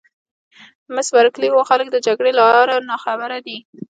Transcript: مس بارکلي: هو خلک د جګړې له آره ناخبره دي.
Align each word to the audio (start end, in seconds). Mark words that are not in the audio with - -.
مس 0.93 1.07
بارکلي: 1.15 1.47
هو 1.51 1.61
خلک 1.69 1.87
د 1.91 1.97
جګړې 2.07 2.31
له 2.37 2.43
آره 2.61 2.75
ناخبره 2.89 3.37
دي. 3.45 3.57